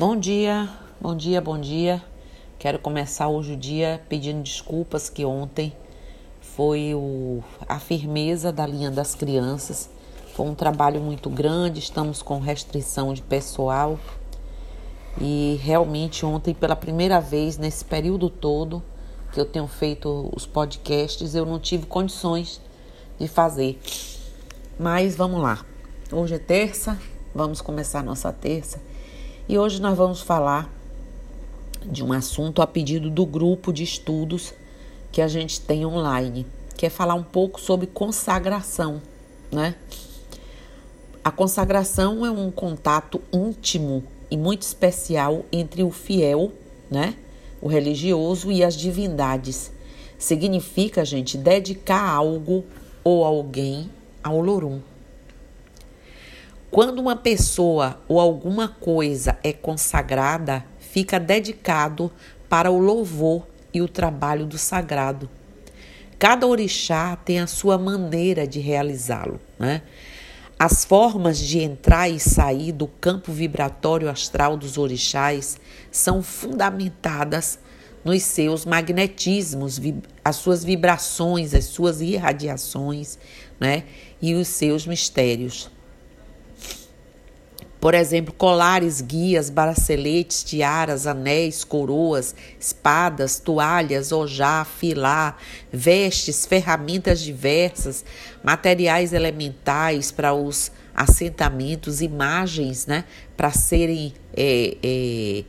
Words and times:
Bom 0.00 0.16
dia, 0.16 0.66
bom 0.98 1.14
dia, 1.14 1.42
bom 1.42 1.60
dia. 1.60 2.02
Quero 2.58 2.78
começar 2.78 3.28
hoje 3.28 3.52
o 3.52 3.56
dia 3.58 4.00
pedindo 4.08 4.42
desculpas 4.42 5.10
que 5.10 5.26
ontem 5.26 5.76
foi 6.40 6.94
o, 6.94 7.44
a 7.68 7.78
firmeza 7.78 8.50
da 8.50 8.66
linha 8.66 8.90
das 8.90 9.14
crianças. 9.14 9.90
Foi 10.34 10.46
um 10.46 10.54
trabalho 10.54 11.02
muito 11.02 11.28
grande, 11.28 11.80
estamos 11.80 12.22
com 12.22 12.38
restrição 12.38 13.12
de 13.12 13.20
pessoal. 13.20 14.00
E 15.20 15.60
realmente 15.62 16.24
ontem, 16.24 16.54
pela 16.54 16.74
primeira 16.74 17.20
vez 17.20 17.58
nesse 17.58 17.84
período 17.84 18.30
todo 18.30 18.82
que 19.34 19.38
eu 19.38 19.44
tenho 19.44 19.66
feito 19.66 20.30
os 20.34 20.46
podcasts, 20.46 21.34
eu 21.34 21.44
não 21.44 21.58
tive 21.58 21.84
condições 21.84 22.58
de 23.18 23.28
fazer. 23.28 23.78
Mas 24.78 25.14
vamos 25.14 25.42
lá. 25.42 25.62
Hoje 26.10 26.36
é 26.36 26.38
terça, 26.38 26.98
vamos 27.34 27.60
começar 27.60 28.02
nossa 28.02 28.32
terça 28.32 28.88
e 29.50 29.58
hoje 29.58 29.82
nós 29.82 29.98
vamos 29.98 30.20
falar 30.20 30.72
de 31.84 32.04
um 32.04 32.12
assunto 32.12 32.62
a 32.62 32.68
pedido 32.68 33.10
do 33.10 33.26
grupo 33.26 33.72
de 33.72 33.82
estudos 33.82 34.54
que 35.10 35.20
a 35.20 35.26
gente 35.26 35.60
tem 35.60 35.84
online, 35.84 36.46
que 36.76 36.86
é 36.86 36.88
falar 36.88 37.14
um 37.14 37.22
pouco 37.24 37.60
sobre 37.60 37.88
consagração, 37.88 39.02
né? 39.50 39.74
A 41.24 41.32
consagração 41.32 42.24
é 42.24 42.30
um 42.30 42.48
contato 42.48 43.20
íntimo 43.32 44.04
e 44.30 44.36
muito 44.36 44.62
especial 44.62 45.44
entre 45.50 45.82
o 45.82 45.90
fiel, 45.90 46.52
né, 46.88 47.16
o 47.60 47.66
religioso 47.66 48.52
e 48.52 48.62
as 48.62 48.76
divindades. 48.76 49.72
Significa, 50.16 51.04
gente, 51.04 51.36
dedicar 51.36 52.08
algo 52.08 52.64
ou 53.02 53.24
alguém 53.24 53.90
ao 54.22 54.40
Lorum. 54.40 54.80
Quando 56.70 57.00
uma 57.00 57.16
pessoa 57.16 58.00
ou 58.06 58.20
alguma 58.20 58.68
coisa 58.68 59.36
é 59.42 59.52
consagrada, 59.52 60.64
fica 60.78 61.18
dedicado 61.18 62.12
para 62.48 62.70
o 62.70 62.78
louvor 62.78 63.44
e 63.74 63.82
o 63.82 63.88
trabalho 63.88 64.46
do 64.46 64.56
sagrado. 64.56 65.28
Cada 66.16 66.46
orixá 66.46 67.16
tem 67.16 67.40
a 67.40 67.48
sua 67.48 67.76
maneira 67.76 68.46
de 68.46 68.60
realizá-lo, 68.60 69.40
né? 69.58 69.82
As 70.56 70.84
formas 70.84 71.38
de 71.38 71.58
entrar 71.58 72.08
e 72.08 72.20
sair 72.20 72.70
do 72.70 72.86
campo 72.86 73.32
vibratório 73.32 74.08
astral 74.08 74.56
dos 74.56 74.78
orixás 74.78 75.58
são 75.90 76.22
fundamentadas 76.22 77.58
nos 78.04 78.22
seus 78.22 78.64
magnetismos, 78.64 79.80
as 80.24 80.36
suas 80.36 80.62
vibrações, 80.62 81.52
as 81.52 81.64
suas 81.64 82.00
irradiações, 82.00 83.18
né? 83.58 83.84
E 84.22 84.34
os 84.34 84.46
seus 84.46 84.86
mistérios. 84.86 85.68
Por 87.80 87.94
exemplo, 87.94 88.34
colares, 88.34 89.00
guias, 89.00 89.48
braceletes, 89.48 90.44
tiaras, 90.44 91.06
anéis, 91.06 91.64
coroas, 91.64 92.34
espadas, 92.58 93.38
toalhas, 93.38 94.12
ojá, 94.12 94.66
filá, 94.66 95.34
vestes, 95.72 96.44
ferramentas 96.44 97.20
diversas, 97.20 98.04
materiais 98.44 99.14
elementais 99.14 100.12
para 100.12 100.34
os 100.34 100.70
assentamentos, 100.94 102.02
imagens, 102.02 102.86
né, 102.86 103.06
para 103.34 103.50
serem 103.50 104.12
é, 104.36 104.76
é, 104.82 105.44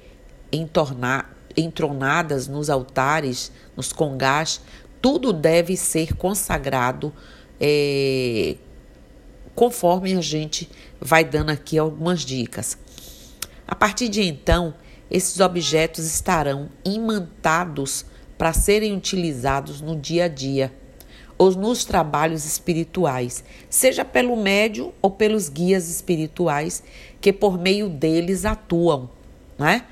entornar, 0.54 1.36
entronadas 1.58 2.48
nos 2.48 2.70
altares, 2.70 3.52
nos 3.76 3.92
congás, 3.92 4.62
tudo 5.02 5.34
deve 5.34 5.76
ser 5.76 6.16
consagrado 6.16 7.12
é, 7.60 8.56
conforme 9.56 10.16
a 10.16 10.22
gente 10.22 10.70
vai 11.00 11.24
dando 11.24 11.50
aqui 11.50 11.78
algumas 11.78 12.22
dicas. 12.22 12.78
A 13.68 13.76
partir 13.76 14.10
de 14.10 14.22
então, 14.22 14.74
esses 15.10 15.40
objetos 15.40 16.06
estarão 16.06 16.70
imantados 16.86 18.06
para 18.38 18.54
serem 18.54 18.96
utilizados 18.96 19.82
no 19.82 19.96
dia 19.96 20.26
a 20.26 20.28
dia 20.28 20.74
ou 21.38 21.52
nos 21.56 21.84
trabalhos 21.84 22.46
espirituais, 22.46 23.44
seja 23.70 24.06
pelo 24.06 24.36
médium 24.36 24.92
ou 25.02 25.10
pelos 25.10 25.50
guias 25.50 25.90
espirituais 25.90 26.84
que 27.20 27.34
por 27.34 27.58
meio 27.58 27.90
deles 27.90 28.46
atuam, 28.46 29.10
né? 29.58 29.86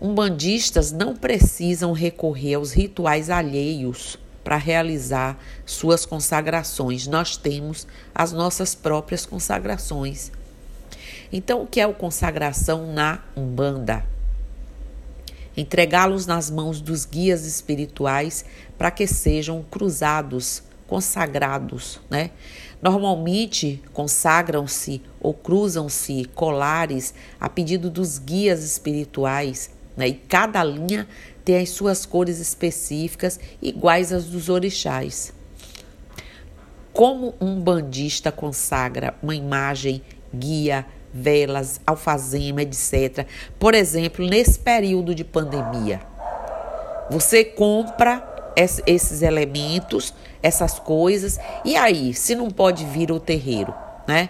Umbandistas 0.00 0.92
não 0.92 1.16
precisam 1.16 1.90
recorrer 1.92 2.54
aos 2.54 2.72
rituais 2.72 3.28
alheios 3.28 4.16
para 4.48 4.56
realizar 4.56 5.38
suas 5.66 6.06
consagrações. 6.06 7.06
Nós 7.06 7.36
temos 7.36 7.86
as 8.14 8.32
nossas 8.32 8.74
próprias 8.74 9.26
consagrações. 9.26 10.32
Então, 11.30 11.64
o 11.64 11.66
que 11.66 11.78
é 11.78 11.86
o 11.86 11.92
consagração 11.92 12.90
na 12.90 13.20
Umbanda? 13.36 14.06
Entregá-los 15.54 16.24
nas 16.24 16.50
mãos 16.50 16.80
dos 16.80 17.04
guias 17.04 17.44
espirituais 17.44 18.42
para 18.78 18.90
que 18.90 19.06
sejam 19.06 19.62
cruzados, 19.70 20.62
consagrados, 20.86 22.00
né? 22.08 22.30
Normalmente 22.80 23.82
consagram-se 23.92 25.02
ou 25.20 25.34
cruzam-se 25.34 26.24
colares 26.34 27.12
a 27.38 27.50
pedido 27.50 27.90
dos 27.90 28.18
guias 28.18 28.64
espirituais, 28.64 29.68
né? 29.94 30.08
E 30.08 30.14
cada 30.14 30.64
linha 30.64 31.06
tem 31.48 31.62
as 31.62 31.70
suas 31.70 32.04
cores 32.04 32.40
específicas, 32.40 33.40
iguais 33.62 34.12
às 34.12 34.26
dos 34.26 34.50
orixás. 34.50 35.32
Como 36.92 37.34
um 37.40 37.58
bandista 37.58 38.30
consagra 38.30 39.14
uma 39.22 39.34
imagem, 39.34 40.02
guia, 40.34 40.84
velas, 41.10 41.80
alfazema, 41.86 42.60
etc. 42.60 43.26
Por 43.58 43.74
exemplo, 43.74 44.26
nesse 44.26 44.58
período 44.58 45.14
de 45.14 45.24
pandemia, 45.24 46.02
você 47.10 47.42
compra 47.42 48.52
esses 48.84 49.22
elementos, 49.22 50.12
essas 50.42 50.78
coisas, 50.78 51.40
e 51.64 51.78
aí, 51.78 52.12
se 52.12 52.34
não 52.34 52.50
pode 52.50 52.84
vir 52.84 53.10
o 53.10 53.18
terreiro, 53.18 53.72
né? 54.06 54.28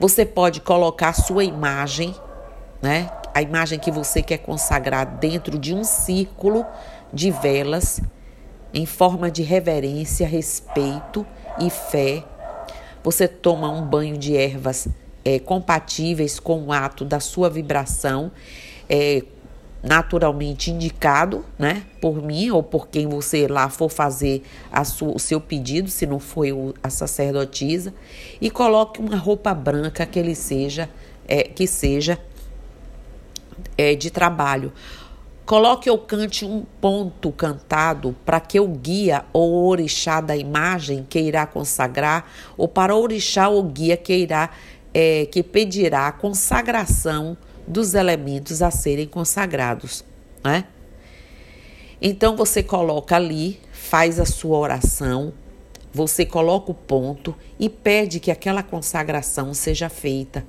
Você 0.00 0.24
pode 0.24 0.62
colocar 0.62 1.12
sua 1.12 1.44
imagem, 1.44 2.14
né? 2.80 3.10
A 3.34 3.42
imagem 3.42 3.80
que 3.80 3.90
você 3.90 4.22
quer 4.22 4.38
consagrar 4.38 5.18
dentro 5.18 5.58
de 5.58 5.74
um 5.74 5.82
círculo 5.82 6.64
de 7.12 7.32
velas 7.32 8.00
em 8.72 8.86
forma 8.86 9.28
de 9.30 9.42
reverência, 9.42 10.26
respeito 10.26 11.26
e 11.58 11.68
fé. 11.68 12.24
Você 13.02 13.26
toma 13.26 13.68
um 13.68 13.84
banho 13.84 14.16
de 14.16 14.36
ervas 14.36 14.88
é, 15.24 15.40
compatíveis 15.40 16.38
com 16.38 16.66
o 16.66 16.72
ato 16.72 17.04
da 17.04 17.18
sua 17.18 17.50
vibração, 17.50 18.30
é, 18.88 19.22
naturalmente 19.82 20.70
indicado, 20.70 21.44
né, 21.58 21.82
por 22.00 22.22
mim 22.22 22.50
ou 22.50 22.62
por 22.62 22.88
quem 22.88 23.06
você 23.06 23.46
lá 23.46 23.68
for 23.68 23.90
fazer 23.90 24.42
sua, 24.84 25.14
o 25.14 25.18
seu 25.18 25.40
pedido, 25.40 25.90
se 25.90 26.06
não 26.06 26.18
foi 26.18 26.52
o, 26.52 26.72
a 26.82 26.88
sacerdotisa, 26.88 27.92
e 28.40 28.48
coloque 28.48 29.00
uma 29.00 29.16
roupa 29.16 29.52
branca 29.52 30.06
que 30.06 30.18
ele 30.18 30.34
seja, 30.34 30.88
é, 31.28 31.42
que 31.42 31.66
seja 31.66 32.18
é, 33.76 33.94
de 33.94 34.10
trabalho. 34.10 34.72
Coloque 35.44 35.90
ou 35.90 35.98
cante 35.98 36.44
um 36.44 36.64
ponto 36.80 37.30
cantado 37.30 38.16
para 38.24 38.40
que 38.40 38.58
o 38.58 38.66
guia 38.66 39.24
ou 39.32 39.66
orixá 39.66 40.20
da 40.20 40.34
imagem 40.34 41.06
que 41.08 41.18
irá 41.18 41.46
consagrar, 41.46 42.30
ou 42.56 42.66
para 42.66 42.94
o 42.94 43.02
orixá 43.02 43.48
ou 43.48 43.62
guia 43.62 43.96
que 43.96 44.14
irá 44.14 44.50
é, 44.94 45.26
que 45.26 45.42
pedirá 45.42 46.06
a 46.06 46.12
consagração 46.12 47.36
dos 47.66 47.94
elementos 47.94 48.62
a 48.62 48.70
serem 48.70 49.06
consagrados, 49.06 50.04
né? 50.42 50.64
Então 52.00 52.36
você 52.36 52.62
coloca 52.62 53.16
ali, 53.16 53.60
faz 53.72 54.20
a 54.20 54.24
sua 54.24 54.58
oração, 54.58 55.32
você 55.92 56.24
coloca 56.26 56.70
o 56.70 56.74
ponto 56.74 57.34
e 57.58 57.68
pede 57.68 58.20
que 58.20 58.30
aquela 58.30 58.62
consagração 58.62 59.54
seja 59.54 59.88
feita. 59.88 60.44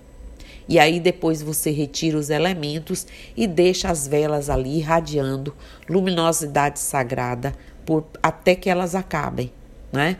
E 0.67 0.79
aí 0.79 0.99
depois 0.99 1.41
você 1.41 1.69
retira 1.69 2.17
os 2.17 2.29
elementos 2.29 3.05
e 3.37 3.45
deixa 3.47 3.89
as 3.89 4.07
velas 4.07 4.49
ali 4.49 4.77
irradiando 4.77 5.55
luminosidade 5.87 6.79
sagrada 6.79 7.53
por, 7.85 8.05
até 8.21 8.55
que 8.55 8.69
elas 8.69 8.95
acabem, 8.95 9.51
né? 9.91 10.17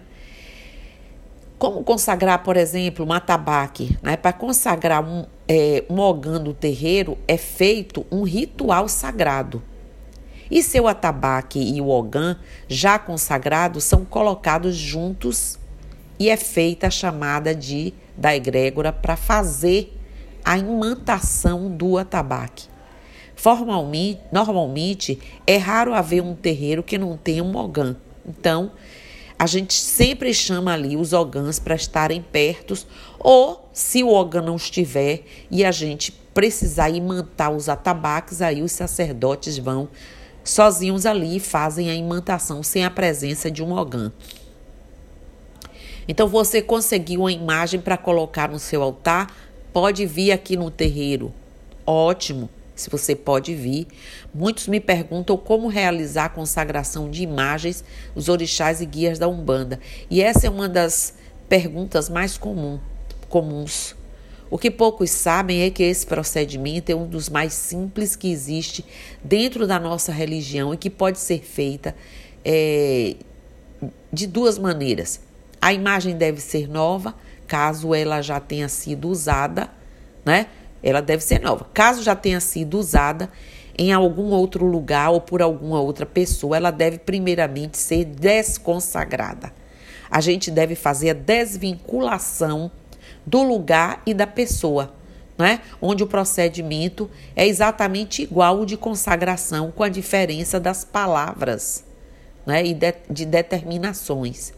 Como 1.58 1.84
consagrar, 1.84 2.44
por 2.44 2.58
exemplo, 2.58 3.06
um 3.06 3.14
atabaque? 3.14 3.98
Né? 4.04 4.18
Para 4.18 4.34
consagrar 4.34 5.04
um, 5.04 5.26
é, 5.48 5.86
um 5.90 6.00
ogã 6.00 6.40
do 6.40 6.54
terreiro 6.54 7.18
é 7.28 7.38
feito 7.38 8.06
um 8.12 8.24
ritual 8.24 8.90
sagrado. 8.90 9.64
E 10.52 10.62
seu 10.62 10.88
atabaque 10.88 11.60
e 11.60 11.82
o 11.82 11.90
ogã, 11.90 12.38
já 12.68 13.00
consagrados, 13.00 13.86
são 13.86 14.04
colocados 14.04 14.76
juntos 14.76 15.58
e 16.20 16.30
é 16.30 16.38
feita 16.38 16.88
a 16.88 16.92
chamada 16.92 17.56
de 17.56 17.94
da 18.18 18.36
egrégora 18.36 18.94
para 18.94 19.16
fazer 19.16 19.94
a 20.46 20.58
imantação 20.58 21.76
do 21.76 21.98
atabaque. 21.98 22.68
Formalmente, 23.36 24.22
normalmente, 24.32 25.20
é 25.46 25.58
raro 25.58 25.94
haver 25.94 26.22
um 26.22 26.36
terreiro 26.36 26.84
que 26.84 26.98
não 26.98 27.18
tenha 27.18 27.44
um 27.44 27.58
ogã. 27.58 27.96
Então, 28.26 28.72
a 29.38 29.46
gente 29.48 29.74
sempre 29.74 30.34
chama 30.34 30.74
ali 30.74 30.96
os 30.96 31.12
ogãs 31.12 31.60
para 31.60 31.76
estarem 31.76 32.22
perto, 32.22 32.78
ou 33.20 33.68
se 33.74 34.04
o 34.04 34.14
ogã 34.14 34.42
não 34.42 34.56
estiver 34.56 35.24
e 35.52 35.66
a 35.66 35.72
gente 35.72 36.12
precisar 36.34 36.90
imantar 36.90 37.52
os 37.52 37.68
atabaques, 37.68 38.42
aí 38.42 38.62
os 38.62 38.72
sacerdotes 38.72 39.58
vão 39.58 39.90
sozinhos 40.44 41.06
ali 41.06 41.38
e 41.38 41.40
fazem 41.40 41.90
a 41.90 41.96
imantação 41.96 42.62
sem 42.62 42.86
a 42.86 42.92
presença 42.92 43.50
de 43.50 43.64
um 43.64 43.74
ogã. 43.74 44.12
Então 46.08 46.28
você 46.28 46.62
conseguiu 46.62 47.22
uma 47.22 47.32
imagem 47.32 47.80
para 47.80 47.98
colocar 47.98 48.50
no 48.50 48.60
seu 48.60 48.84
altar, 48.84 49.34
pode 49.76 50.06
vir 50.06 50.32
aqui 50.32 50.56
no 50.56 50.72
terreiro. 50.72 51.34
Ótimo, 51.86 52.50
se 52.74 52.90
você 52.90 53.14
pode 53.14 53.54
vir. 53.54 53.88
Muitos 54.34 54.70
me 54.70 54.80
perguntam 54.80 55.36
como 55.36 55.68
realizar 55.68 56.26
a 56.26 56.30
consagração 56.30 57.12
de 57.12 57.24
imagens, 57.24 57.84
os 58.16 58.30
orixás 58.30 58.80
e 58.80 58.86
guias 58.86 59.20
da 59.20 59.28
Umbanda. 59.28 59.78
E 60.10 60.22
essa 60.22 60.48
é 60.48 60.50
uma 60.50 60.70
das 60.70 61.16
perguntas 61.50 62.08
mais 62.08 62.38
comum, 62.38 62.80
comuns. 63.28 63.94
O 64.50 64.58
que 64.58 64.72
poucos 64.72 65.12
sabem 65.12 65.64
é 65.64 65.70
que 65.70 65.84
esse 65.84 66.06
procedimento 66.06 66.90
é 66.90 66.96
um 66.96 67.06
dos 67.06 67.28
mais 67.28 67.52
simples 67.52 68.16
que 68.16 68.32
existe 68.32 68.86
dentro 69.22 69.68
da 69.68 69.78
nossa 69.78 70.14
religião 70.14 70.74
e 70.74 70.78
que 70.78 70.90
pode 70.90 71.20
ser 71.20 71.42
feita 71.42 71.94
é, 72.46 73.16
de 74.14 74.26
duas 74.26 74.58
maneiras. 74.58 75.20
A 75.62 75.74
imagem 75.74 76.16
deve 76.16 76.40
ser 76.40 76.70
nova, 76.70 77.14
caso 77.48 77.94
ela 77.94 78.22
já 78.22 78.40
tenha 78.40 78.68
sido 78.68 79.10
usada, 79.10 79.70
né? 80.24 80.48
Ela 80.82 81.02
deve 81.02 81.24
ser 81.24 81.40
nova. 81.40 81.68
Caso 81.74 82.04
já 82.04 82.16
tenha 82.16 82.40
sido 82.40 82.78
usada 82.78 83.30
em 83.78 83.92
algum 83.92 84.32
outro 84.32 84.66
lugar 84.66 85.10
ou 85.10 85.20
por 85.20 85.42
alguma 85.42 85.82
outra 85.82 86.06
pessoa, 86.06 86.56
ela 86.56 86.72
deve 86.72 86.98
primeiramente 87.00 87.78
ser 87.78 88.06
desconsagrada. 88.06 89.52
A 90.10 90.22
gente 90.22 90.50
deve 90.50 90.76
fazer 90.76 91.10
a 91.10 91.14
desvinculação 91.14 92.72
do 93.26 93.44
lugar 93.44 94.02
e 94.06 94.14
da 94.14 94.28
pessoa, 94.28 94.94
né? 95.38 95.60
onde 95.82 96.04
o 96.04 96.08
procedimento 96.08 97.10
é 97.36 97.46
exatamente 97.46 98.24
igual 98.24 98.60
ao 98.60 98.66
de 98.66 98.78
consagração, 98.78 99.72
com 99.72 99.84
a 99.84 99.90
diferença 99.90 100.60
das 100.60 100.86
palavras 100.86 101.84
né? 102.46 102.66
e 102.66 102.74
de, 102.74 102.94
de 103.10 103.26
determinações. 103.26 104.54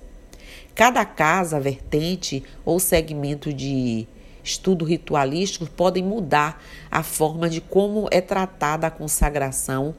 Cada 0.75 1.03
casa, 1.05 1.59
vertente 1.59 2.43
ou 2.63 2.79
segmento 2.79 3.53
de 3.53 4.07
estudo 4.43 4.85
ritualístico 4.85 5.69
podem 5.69 6.03
mudar 6.03 6.63
a 6.89 7.03
forma 7.03 7.49
de 7.49 7.59
como 7.59 8.07
é 8.11 8.21
tratada 8.21 8.87
a 8.87 8.91
consagração, 8.91 9.93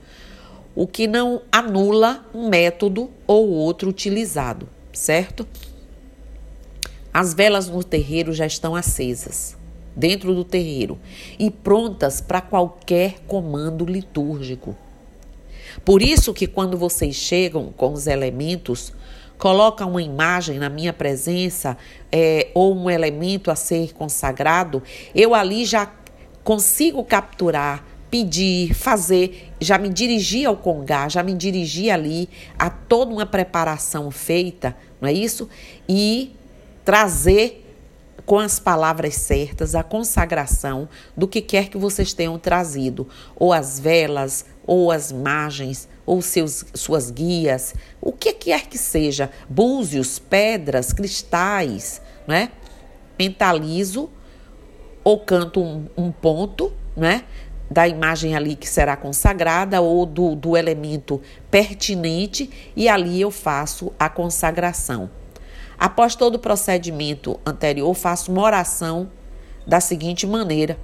o 0.74 0.86
que 0.86 1.06
não 1.06 1.42
anula 1.50 2.24
um 2.34 2.48
método 2.48 3.10
ou 3.26 3.48
outro 3.50 3.90
utilizado, 3.90 4.68
certo? 4.92 5.46
As 7.12 7.34
velas 7.34 7.68
no 7.68 7.82
terreiro 7.82 8.32
já 8.32 8.46
estão 8.46 8.76
acesas, 8.76 9.56
dentro 9.96 10.34
do 10.34 10.44
terreiro, 10.44 10.98
e 11.38 11.50
prontas 11.50 12.20
para 12.20 12.40
qualquer 12.40 13.18
comando 13.26 13.84
litúrgico. 13.84 14.76
Por 15.84 16.02
isso 16.02 16.32
que 16.32 16.46
quando 16.46 16.78
vocês 16.78 17.16
chegam 17.16 17.72
com 17.76 17.92
os 17.92 18.06
elementos, 18.06 18.92
coloca 19.38 19.86
uma 19.86 20.02
imagem 20.02 20.58
na 20.58 20.68
minha 20.68 20.92
presença 20.92 21.78
é, 22.10 22.48
ou 22.52 22.76
um 22.76 22.90
elemento 22.90 23.50
a 23.50 23.56
ser 23.56 23.94
consagrado, 23.94 24.82
eu 25.14 25.34
ali 25.34 25.64
já 25.64 25.90
consigo 26.42 27.04
capturar, 27.04 27.84
pedir, 28.10 28.74
fazer, 28.74 29.52
já 29.60 29.78
me 29.78 29.88
dirigir 29.88 30.46
ao 30.46 30.56
congá, 30.56 31.08
já 31.08 31.22
me 31.22 31.34
dirigir 31.34 31.92
ali 31.92 32.28
a 32.58 32.68
toda 32.68 33.12
uma 33.12 33.26
preparação 33.26 34.10
feita, 34.10 34.74
não 35.00 35.08
é 35.08 35.12
isso? 35.12 35.48
E 35.88 36.34
trazer 36.84 37.64
com 38.24 38.38
as 38.38 38.58
palavras 38.58 39.14
certas 39.14 39.74
a 39.74 39.82
consagração 39.82 40.88
do 41.16 41.28
que 41.28 41.40
quer 41.40 41.68
que 41.68 41.78
vocês 41.78 42.12
tenham 42.12 42.38
trazido, 42.38 43.08
ou 43.36 43.52
as 43.52 43.78
velas, 43.78 44.44
ou 44.66 44.90
as 44.90 45.10
margens, 45.12 45.88
ou 46.08 46.22
seus, 46.22 46.64
suas 46.72 47.10
guias, 47.10 47.74
o 48.00 48.12
que 48.12 48.32
quer 48.32 48.66
que 48.66 48.78
seja, 48.78 49.30
búzios, 49.46 50.18
pedras, 50.18 50.90
cristais, 50.90 52.00
né? 52.26 52.50
Mentalizo 53.18 54.08
ou 55.04 55.20
canto 55.20 55.60
um, 55.60 55.86
um 55.98 56.10
ponto, 56.10 56.72
né? 56.96 57.24
Da 57.70 57.86
imagem 57.86 58.34
ali 58.34 58.56
que 58.56 58.66
será 58.66 58.96
consagrada 58.96 59.82
ou 59.82 60.06
do, 60.06 60.34
do 60.34 60.56
elemento 60.56 61.20
pertinente 61.50 62.48
e 62.74 62.88
ali 62.88 63.20
eu 63.20 63.30
faço 63.30 63.92
a 63.98 64.08
consagração. 64.08 65.10
Após 65.78 66.14
todo 66.14 66.36
o 66.36 66.38
procedimento 66.38 67.38
anterior, 67.44 67.92
faço 67.92 68.32
uma 68.32 68.42
oração 68.42 69.10
da 69.66 69.78
seguinte 69.78 70.26
maneira, 70.26 70.78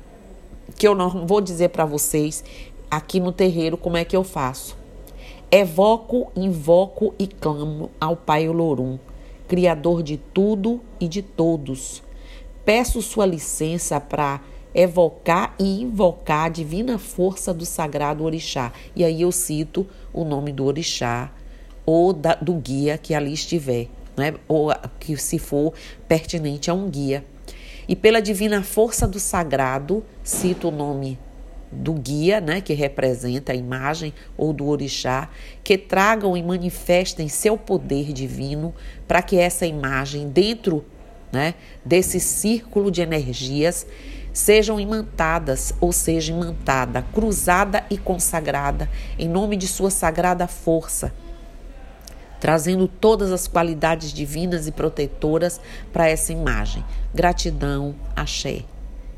que 0.76 0.86
eu 0.86 0.94
não 0.94 1.26
vou 1.26 1.40
dizer 1.40 1.70
para 1.70 1.86
vocês 1.86 2.44
aqui 2.90 3.18
no 3.18 3.32
terreiro 3.32 3.78
como 3.78 3.96
é 3.96 4.04
que 4.04 4.14
eu 4.14 4.22
faço. 4.22 4.83
Evoco, 5.50 6.32
invoco 6.35 7.14
e 7.19 7.26
clamo 7.26 7.91
ao 8.00 8.17
Pai 8.17 8.49
Olorum, 8.49 8.99
Criador 9.46 10.02
de 10.02 10.17
tudo 10.17 10.81
e 10.99 11.06
de 11.06 11.23
todos. 11.23 12.02
Peço 12.64 13.00
sua 13.00 13.26
licença 13.26 14.00
para 14.00 14.41
evocar 14.75 15.55
e 15.58 15.82
invocar 15.82 16.46
a 16.46 16.49
divina 16.49 16.99
força 16.99 17.55
do 17.55 17.64
sagrado 17.64 18.25
orixá. 18.25 18.73
E 18.96 19.05
aí 19.05 19.23
eu 19.23 19.31
cito 19.31 19.87
o 20.12 20.25
nome 20.25 20.52
do 20.52 20.64
orixá 20.64 21.31
ou 21.87 22.12
da, 22.12 22.35
do 22.35 22.55
guia 22.55 22.99
que 22.99 23.14
ali 23.14 23.32
estiver, 23.32 23.88
né? 24.17 24.35
ou 24.49 24.73
que 24.99 25.17
se 25.17 25.38
for 25.38 25.73
pertinente 26.08 26.70
a 26.70 26.75
um 26.75 26.91
guia. 26.91 27.25
E 27.87 27.94
pela 27.94 28.20
divina 28.20 28.62
força 28.62 29.06
do 29.06 29.20
sagrado, 29.20 30.02
cito 30.25 30.69
o 30.69 30.73
nome 30.73 31.19
do 31.74 31.92
guia, 31.94 32.40
né, 32.40 32.60
que 32.60 32.72
representa 32.72 33.52
a 33.52 33.54
imagem, 33.54 34.12
ou 34.36 34.52
do 34.52 34.66
orixá, 34.66 35.28
que 35.62 35.76
tragam 35.76 36.36
e 36.36 36.42
manifestem 36.42 37.28
seu 37.28 37.56
poder 37.56 38.12
divino 38.12 38.74
para 39.06 39.22
que 39.22 39.36
essa 39.36 39.66
imagem, 39.66 40.28
dentro 40.28 40.84
né, 41.32 41.54
desse 41.84 42.20
círculo 42.20 42.90
de 42.90 43.02
energias, 43.02 43.86
sejam 44.32 44.80
imantadas, 44.80 45.72
ou 45.80 45.92
seja, 45.92 46.32
imantada, 46.32 47.04
cruzada 47.12 47.84
e 47.88 47.96
consagrada, 47.96 48.90
em 49.18 49.28
nome 49.28 49.56
de 49.56 49.68
sua 49.68 49.90
sagrada 49.90 50.46
força, 50.46 51.12
trazendo 52.40 52.88
todas 52.88 53.32
as 53.32 53.46
qualidades 53.46 54.12
divinas 54.12 54.66
e 54.66 54.72
protetoras 54.72 55.60
para 55.92 56.08
essa 56.08 56.32
imagem. 56.32 56.84
Gratidão, 57.14 57.94
axé. 58.14 58.64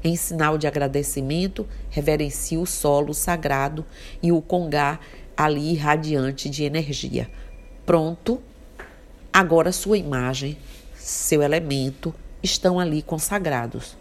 Em 0.07 0.15
sinal 0.15 0.57
de 0.57 0.69
agradecimento, 0.69 1.67
reverencie 1.91 2.57
o 2.57 2.65
solo 2.65 3.13
sagrado 3.13 3.85
e 4.23 4.31
o 4.31 4.41
congá 4.41 5.01
ali 5.37 5.75
radiante 5.75 6.49
de 6.49 6.63
energia. 6.63 7.29
Pronto, 7.85 8.41
agora 9.33 9.73
sua 9.73 9.99
imagem, 9.99 10.57
seu 10.95 11.43
elemento 11.43 12.15
estão 12.41 12.79
ali 12.79 13.03
consagrados. 13.03 13.97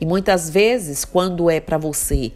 E 0.00 0.06
muitas 0.06 0.48
vezes, 0.48 1.04
quando 1.04 1.50
é 1.50 1.58
para 1.58 1.76
você 1.76 2.30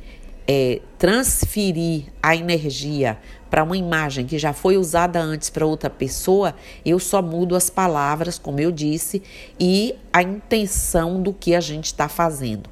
é, 0.44 0.80
transferir 0.98 2.06
a 2.20 2.34
energia 2.34 3.20
para 3.54 3.62
uma 3.62 3.76
imagem 3.76 4.26
que 4.26 4.36
já 4.36 4.52
foi 4.52 4.76
usada 4.76 5.20
antes 5.20 5.48
para 5.48 5.64
outra 5.64 5.88
pessoa, 5.88 6.56
eu 6.84 6.98
só 6.98 7.22
mudo 7.22 7.54
as 7.54 7.70
palavras, 7.70 8.36
como 8.36 8.58
eu 8.58 8.72
disse, 8.72 9.22
e 9.60 9.94
a 10.12 10.24
intenção 10.24 11.22
do 11.22 11.32
que 11.32 11.54
a 11.54 11.60
gente 11.60 11.84
está 11.84 12.08
fazendo, 12.08 12.68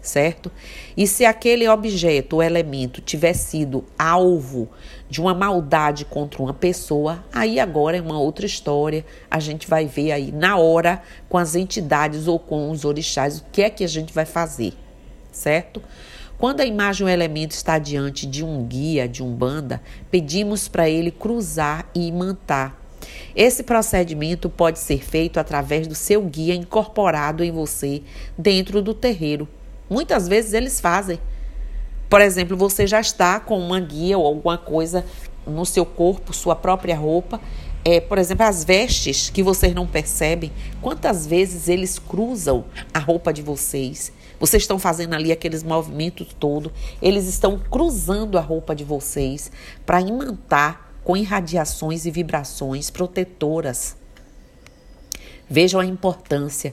certo? 0.00 0.48
E 0.96 1.04
se 1.04 1.24
aquele 1.24 1.68
objeto 1.68 2.34
ou 2.34 2.44
elemento 2.44 3.00
tiver 3.00 3.32
sido 3.32 3.84
alvo 3.98 4.68
de 5.08 5.20
uma 5.20 5.34
maldade 5.34 6.04
contra 6.04 6.40
uma 6.40 6.54
pessoa, 6.54 7.24
aí 7.32 7.58
agora 7.58 7.96
é 7.96 8.00
uma 8.00 8.20
outra 8.20 8.46
história. 8.46 9.04
A 9.28 9.40
gente 9.40 9.66
vai 9.66 9.86
ver 9.86 10.12
aí 10.12 10.30
na 10.30 10.56
hora 10.56 11.02
com 11.28 11.38
as 11.38 11.56
entidades 11.56 12.28
ou 12.28 12.38
com 12.38 12.70
os 12.70 12.84
orixás 12.84 13.40
o 13.40 13.44
que 13.50 13.62
é 13.62 13.68
que 13.68 13.82
a 13.82 13.88
gente 13.88 14.12
vai 14.12 14.24
fazer, 14.24 14.74
certo? 15.32 15.82
Quando 16.40 16.62
a 16.62 16.64
imagem 16.64 17.06
ou 17.06 17.12
elemento 17.12 17.50
está 17.50 17.78
diante 17.78 18.24
de 18.26 18.42
um 18.42 18.64
guia, 18.64 19.06
de 19.06 19.22
um 19.22 19.30
banda, 19.30 19.82
pedimos 20.10 20.68
para 20.68 20.88
ele 20.88 21.10
cruzar 21.10 21.84
e 21.94 22.06
imantar. 22.06 22.80
Esse 23.36 23.62
procedimento 23.62 24.48
pode 24.48 24.78
ser 24.78 25.04
feito 25.04 25.38
através 25.38 25.86
do 25.86 25.94
seu 25.94 26.22
guia 26.22 26.54
incorporado 26.54 27.44
em 27.44 27.52
você 27.52 28.00
dentro 28.38 28.80
do 28.80 28.94
terreiro. 28.94 29.46
Muitas 29.90 30.26
vezes 30.26 30.54
eles 30.54 30.80
fazem. 30.80 31.20
Por 32.08 32.22
exemplo, 32.22 32.56
você 32.56 32.86
já 32.86 33.02
está 33.02 33.38
com 33.38 33.58
uma 33.58 33.78
guia 33.78 34.16
ou 34.16 34.24
alguma 34.24 34.56
coisa 34.56 35.04
no 35.46 35.66
seu 35.66 35.84
corpo, 35.84 36.32
sua 36.32 36.56
própria 36.56 36.96
roupa. 36.96 37.38
É, 37.84 38.00
por 38.00 38.16
exemplo, 38.16 38.46
as 38.46 38.64
vestes 38.64 39.28
que 39.28 39.42
vocês 39.42 39.74
não 39.74 39.86
percebem, 39.86 40.50
quantas 40.80 41.26
vezes 41.26 41.68
eles 41.68 41.98
cruzam 41.98 42.64
a 42.94 42.98
roupa 42.98 43.30
de 43.30 43.42
vocês 43.42 44.10
vocês 44.40 44.62
estão 44.62 44.78
fazendo 44.78 45.14
ali 45.14 45.30
aqueles 45.30 45.62
movimentos 45.62 46.34
todo, 46.40 46.72
eles 47.00 47.26
estão 47.26 47.58
cruzando 47.58 48.38
a 48.38 48.40
roupa 48.40 48.74
de 48.74 48.82
vocês 48.82 49.52
para 49.84 50.00
imantar 50.00 50.94
com 51.04 51.16
irradiações 51.16 52.06
e 52.06 52.10
vibrações 52.10 52.88
protetoras. 52.88 53.96
Vejam 55.48 55.78
a 55.78 55.84
importância. 55.84 56.72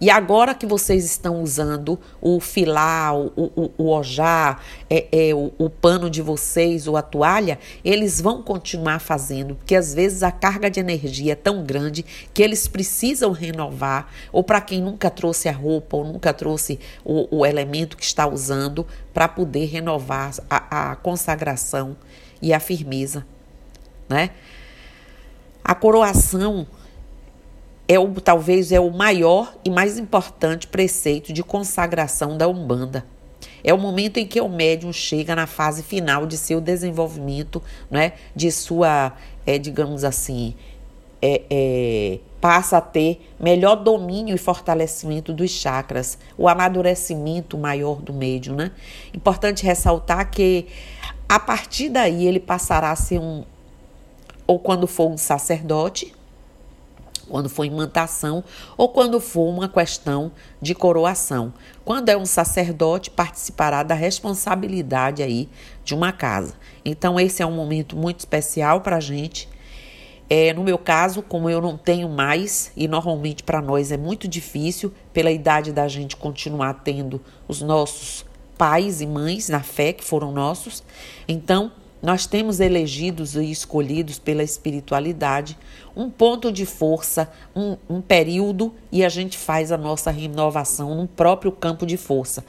E 0.00 0.10
agora 0.10 0.54
que 0.54 0.64
vocês 0.64 1.04
estão 1.04 1.42
usando 1.42 1.98
o 2.20 2.38
filá, 2.38 3.12
o, 3.12 3.32
o, 3.36 3.70
o 3.76 3.90
ojá, 3.90 4.60
é, 4.88 5.06
é, 5.10 5.34
o, 5.34 5.52
o 5.58 5.68
pano 5.68 6.08
de 6.08 6.22
vocês 6.22 6.86
ou 6.86 6.96
a 6.96 7.02
toalha, 7.02 7.58
eles 7.84 8.20
vão 8.20 8.40
continuar 8.40 9.00
fazendo, 9.00 9.56
porque 9.56 9.74
às 9.74 9.92
vezes 9.92 10.22
a 10.22 10.30
carga 10.30 10.70
de 10.70 10.78
energia 10.78 11.32
é 11.32 11.34
tão 11.36 11.64
grande 11.64 12.04
que 12.32 12.42
eles 12.42 12.68
precisam 12.68 13.32
renovar, 13.32 14.12
ou 14.30 14.44
para 14.44 14.60
quem 14.60 14.80
nunca 14.80 15.10
trouxe 15.10 15.48
a 15.48 15.52
roupa 15.52 15.96
ou 15.96 16.04
nunca 16.04 16.32
trouxe 16.32 16.78
o, 17.04 17.38
o 17.38 17.44
elemento 17.44 17.96
que 17.96 18.04
está 18.04 18.26
usando, 18.26 18.86
para 19.12 19.26
poder 19.26 19.66
renovar 19.66 20.32
a, 20.48 20.92
a 20.92 20.96
consagração 20.96 21.96
e 22.40 22.52
a 22.52 22.60
firmeza, 22.60 23.26
né? 24.08 24.30
A 25.64 25.74
coroação 25.74 26.66
é 27.88 27.98
o, 27.98 28.08
talvez 28.20 28.70
é 28.70 28.78
o 28.78 28.90
maior 28.90 29.56
e 29.64 29.70
mais 29.70 29.98
importante 29.98 30.66
preceito 30.66 31.32
de 31.32 31.42
consagração 31.42 32.36
da 32.36 32.46
Umbanda. 32.46 33.06
É 33.64 33.72
o 33.72 33.78
momento 33.78 34.18
em 34.18 34.26
que 34.26 34.40
o 34.40 34.48
médium 34.48 34.92
chega 34.92 35.34
na 35.34 35.46
fase 35.46 35.82
final 35.82 36.26
de 36.26 36.36
seu 36.36 36.60
desenvolvimento, 36.60 37.62
né, 37.90 38.12
de 38.36 38.52
sua, 38.52 39.14
é, 39.46 39.58
digamos 39.58 40.04
assim, 40.04 40.54
é, 41.20 41.42
é, 41.50 42.18
passa 42.40 42.76
a 42.76 42.80
ter 42.80 43.20
melhor 43.40 43.76
domínio 43.76 44.34
e 44.34 44.38
fortalecimento 44.38 45.32
dos 45.32 45.50
chakras, 45.50 46.18
o 46.36 46.46
amadurecimento 46.46 47.56
maior 47.56 48.00
do 48.00 48.12
médium. 48.12 48.54
Né? 48.54 48.70
Importante 49.14 49.64
ressaltar 49.64 50.30
que 50.30 50.66
a 51.28 51.40
partir 51.40 51.88
daí 51.88 52.26
ele 52.26 52.38
passará 52.38 52.90
a 52.90 52.96
ser 52.96 53.18
um, 53.18 53.44
ou 54.46 54.58
quando 54.58 54.86
for 54.86 55.10
um 55.10 55.16
sacerdote, 55.16 56.14
quando 57.28 57.48
for 57.48 57.64
imantação 57.64 58.42
ou 58.76 58.88
quando 58.88 59.20
for 59.20 59.48
uma 59.48 59.68
questão 59.68 60.32
de 60.60 60.74
coroação. 60.74 61.52
Quando 61.84 62.08
é 62.08 62.16
um 62.16 62.26
sacerdote, 62.26 63.10
participará 63.10 63.82
da 63.82 63.94
responsabilidade 63.94 65.22
aí 65.22 65.48
de 65.84 65.94
uma 65.94 66.12
casa. 66.12 66.54
Então, 66.84 67.18
esse 67.18 67.42
é 67.42 67.46
um 67.46 67.54
momento 67.54 67.96
muito 67.96 68.20
especial 68.20 68.80
para 68.80 68.96
a 68.96 69.00
gente. 69.00 69.48
É, 70.30 70.52
no 70.52 70.62
meu 70.62 70.76
caso, 70.76 71.22
como 71.22 71.48
eu 71.48 71.60
não 71.60 71.78
tenho 71.78 72.08
mais, 72.08 72.70
e 72.76 72.86
normalmente 72.86 73.42
para 73.42 73.62
nós 73.62 73.90
é 73.90 73.96
muito 73.96 74.28
difícil, 74.28 74.92
pela 75.12 75.30
idade 75.30 75.72
da 75.72 75.88
gente 75.88 76.16
continuar 76.16 76.74
tendo 76.84 77.20
os 77.46 77.62
nossos 77.62 78.26
pais 78.58 79.00
e 79.00 79.06
mães 79.06 79.48
na 79.48 79.60
fé 79.60 79.92
que 79.92 80.04
foram 80.04 80.32
nossos, 80.32 80.82
então 81.26 81.72
nós 82.00 82.26
temos 82.26 82.60
elegidos 82.60 83.34
e 83.34 83.50
escolhidos 83.50 84.18
pela 84.18 84.42
espiritualidade 84.42 85.58
um 85.96 86.08
ponto 86.08 86.52
de 86.52 86.64
força, 86.64 87.30
um, 87.54 87.76
um, 87.90 88.00
período, 88.00 88.72
e 88.92 89.04
a 89.04 89.08
gente 89.08 89.36
faz 89.36 89.72
a 89.72 89.76
nossa 89.76 90.12
renovação 90.12 90.94
no 90.94 91.08
próprio 91.08 91.50
campo 91.50 91.84
de 91.84 91.96
força. 91.96 92.44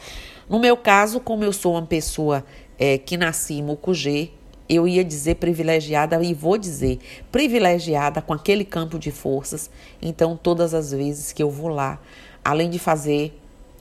No 0.47 0.59
meu 0.59 0.77
caso, 0.77 1.19
como 1.19 1.43
eu 1.43 1.51
sou 1.51 1.73
uma 1.73 1.85
pessoa 1.85 2.45
é, 2.77 2.99
que 2.99 3.17
nasci 3.17 3.55
em 3.55 3.63
Mucugê, 3.63 4.29
eu 4.69 4.87
ia 4.87 5.03
dizer 5.03 5.35
privilegiada 5.35 6.23
e 6.23 6.31
vou 6.31 6.55
dizer 6.55 6.99
privilegiada 7.31 8.21
com 8.21 8.33
aquele 8.33 8.63
campo 8.63 8.99
de 8.99 9.09
forças. 9.09 9.71
Então, 9.99 10.37
todas 10.37 10.75
as 10.75 10.91
vezes 10.91 11.33
que 11.33 11.41
eu 11.41 11.49
vou 11.49 11.69
lá, 11.69 11.99
além 12.45 12.69
de 12.69 12.77
fazer 12.77 13.35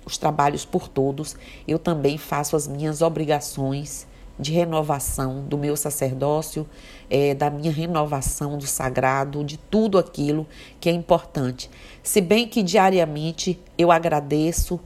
os 0.06 0.16
trabalhos 0.16 0.64
por 0.64 0.88
todos, 0.88 1.36
eu 1.66 1.78
também 1.78 2.16
faço 2.16 2.56
as 2.56 2.66
minhas 2.66 3.02
obrigações 3.02 4.07
de 4.38 4.52
renovação 4.52 5.42
do 5.42 5.58
meu 5.58 5.76
sacerdócio, 5.76 6.66
é, 7.10 7.34
da 7.34 7.50
minha 7.50 7.72
renovação 7.72 8.56
do 8.56 8.66
sagrado, 8.66 9.42
de 9.42 9.56
tudo 9.56 9.98
aquilo 9.98 10.46
que 10.80 10.88
é 10.88 10.92
importante. 10.92 11.68
Se 12.02 12.20
bem 12.20 12.46
que 12.46 12.62
diariamente 12.62 13.60
eu 13.76 13.90
agradeço, 13.90 14.78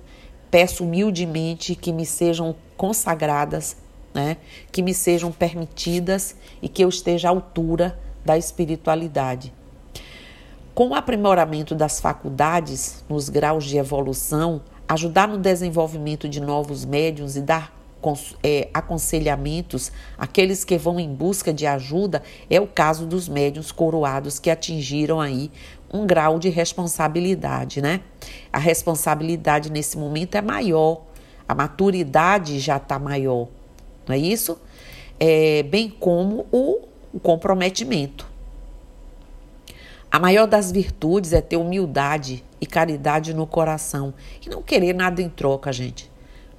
peço 0.50 0.84
humildemente 0.84 1.74
que 1.74 1.92
me 1.92 2.06
sejam 2.06 2.54
consagradas, 2.76 3.76
né, 4.14 4.36
que 4.70 4.82
me 4.82 4.92
sejam 4.92 5.30
permitidas 5.32 6.36
e 6.60 6.68
que 6.68 6.82
eu 6.82 6.88
esteja 6.88 7.28
à 7.28 7.30
altura 7.30 7.98
da 8.24 8.36
espiritualidade. 8.36 9.52
Com 10.74 10.88
o 10.88 10.94
aprimoramento 10.94 11.74
das 11.74 12.00
faculdades 12.00 13.04
nos 13.08 13.28
graus 13.28 13.64
de 13.64 13.76
evolução, 13.76 14.62
ajudar 14.88 15.28
no 15.28 15.38
desenvolvimento 15.38 16.28
de 16.28 16.40
novos 16.40 16.84
médiums 16.84 17.36
e 17.36 17.42
dar 17.42 17.81
é, 18.42 18.68
aconselhamentos, 18.74 19.92
aqueles 20.18 20.64
que 20.64 20.76
vão 20.76 20.98
em 20.98 21.12
busca 21.12 21.52
de 21.52 21.66
ajuda, 21.66 22.22
é 22.50 22.60
o 22.60 22.66
caso 22.66 23.06
dos 23.06 23.28
médiuns 23.28 23.70
coroados 23.70 24.38
que 24.38 24.50
atingiram 24.50 25.20
aí 25.20 25.50
um 25.92 26.06
grau 26.06 26.38
de 26.38 26.48
responsabilidade, 26.48 27.80
né? 27.80 28.00
A 28.52 28.58
responsabilidade 28.58 29.70
nesse 29.70 29.96
momento 29.96 30.34
é 30.34 30.42
maior, 30.42 31.02
a 31.48 31.54
maturidade 31.54 32.58
já 32.58 32.78
está 32.78 32.98
maior, 32.98 33.48
não 34.06 34.14
é 34.14 34.18
isso? 34.18 34.58
É, 35.20 35.62
bem 35.62 35.88
como 35.88 36.46
o, 36.50 36.80
o 37.12 37.20
comprometimento. 37.20 38.30
A 40.10 40.18
maior 40.18 40.46
das 40.46 40.70
virtudes 40.70 41.32
é 41.32 41.40
ter 41.40 41.56
humildade 41.56 42.44
e 42.60 42.66
caridade 42.66 43.32
no 43.32 43.46
coração 43.46 44.12
e 44.44 44.48
não 44.48 44.62
querer 44.62 44.94
nada 44.94 45.22
em 45.22 45.28
troca, 45.28 45.72
gente 45.72 46.11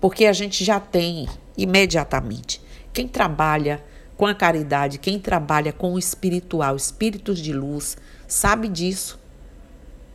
porque 0.04 0.26
a 0.26 0.34
gente 0.34 0.66
já 0.66 0.82
tem 0.82 1.30
imediatamente. 1.58 2.62
Quem 2.92 3.08
trabalha 3.08 3.82
com 4.18 4.28
a 4.28 4.36
caridade, 4.36 4.98
quem 4.98 5.18
trabalha 5.18 5.72
com 5.72 5.94
o 5.94 5.98
espiritual, 5.98 6.76
espíritos 6.76 7.40
de 7.40 7.54
luz, 7.54 7.96
sabe 8.28 8.68
disso. 8.68 9.18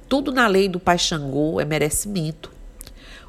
Tudo 0.07 0.31
na 0.31 0.47
lei 0.47 0.69
do 0.69 0.79
Pai 0.79 0.99
Xangô 0.99 1.59
é 1.59 1.65
merecimento. 1.65 2.53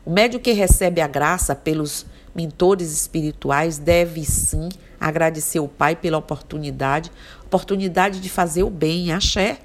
O 0.04 0.12
médium 0.12 0.42
que 0.42 0.52
recebe 0.52 1.00
a 1.00 1.08
graça 1.08 1.56
pelos 1.56 2.06
mentores 2.36 2.92
espirituais 2.92 3.78
deve 3.78 4.26
sim 4.26 4.68
agradecer 5.00 5.62
o 5.62 5.68
Pai 5.70 5.96
pela 5.96 6.18
oportunidade, 6.18 7.10
oportunidade 7.46 8.20
de 8.20 8.30
fazer 8.30 8.64
o 8.64 8.70
bem, 8.70 9.14
axé, 9.14 9.60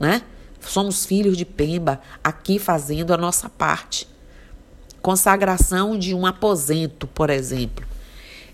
né? 0.00 0.22
Somos 0.60 1.04
filhos 1.04 1.36
de 1.36 1.44
Pemba, 1.44 2.00
aqui 2.24 2.58
fazendo 2.58 3.12
a 3.12 3.18
nossa 3.18 3.50
parte 3.50 4.08
consagração 5.02 5.98
de 5.98 6.14
um 6.14 6.26
aposento, 6.26 7.06
por 7.06 7.30
exemplo. 7.30 7.86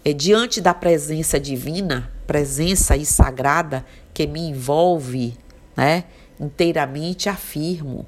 É 0.04 0.12
diante 0.12 0.60
da 0.60 0.74
presença 0.74 1.40
divina, 1.40 2.12
presença 2.26 2.96
e 2.96 3.06
sagrada 3.06 3.84
que 4.12 4.26
me 4.26 4.40
envolve, 4.40 5.34
né, 5.76 6.04
inteiramente 6.38 7.28
afirmo. 7.28 8.06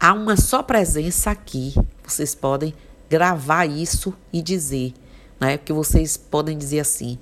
Há 0.00 0.12
uma 0.12 0.36
só 0.36 0.62
presença 0.62 1.30
aqui. 1.30 1.74
Vocês 2.02 2.34
podem 2.34 2.74
gravar 3.08 3.66
isso 3.66 4.14
e 4.32 4.42
dizer, 4.42 4.94
né, 5.38 5.58
que 5.58 5.72
vocês 5.72 6.16
podem 6.16 6.56
dizer 6.56 6.80
assim: 6.80 7.18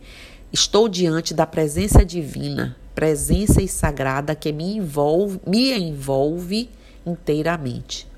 estou 0.53 0.89
diante 0.89 1.35
da 1.35 1.47
presença 1.47 2.05
divina, 2.05 2.77
presença 2.95 3.61
e 3.61 3.69
sagrada 3.69 4.35
que 4.35 4.53
me 4.53 4.77
envolve, 4.77 5.41
me 5.47 5.77
envolve 5.77 6.71
inteiramente. 7.05 8.12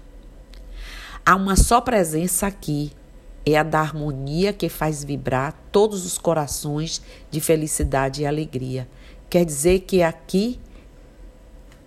Há 1.27 1.37
uma 1.37 1.57
só 1.57 1.81
presença 1.81 2.47
aqui, 2.47 2.93
é 3.47 3.57
a 3.57 3.63
da 3.63 3.81
harmonia 3.81 4.53
que 4.53 4.69
faz 4.69 5.03
vibrar 5.03 5.55
todos 5.73 6.05
os 6.05 6.19
corações 6.19 7.01
de 7.31 7.41
felicidade 7.41 8.21
e 8.21 8.27
alegria. 8.27 8.87
Quer 9.31 9.47
dizer 9.47 9.81
que 9.81 10.03
aqui, 10.03 10.61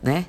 né? 0.01 0.25